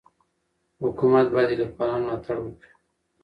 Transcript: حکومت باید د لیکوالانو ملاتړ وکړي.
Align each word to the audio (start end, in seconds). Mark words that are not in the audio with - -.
حکومت 0.83 1.25
باید 1.33 1.49
د 1.57 1.57
لیکوالانو 1.59 2.03
ملاتړ 2.07 2.37
وکړي. 2.41 2.69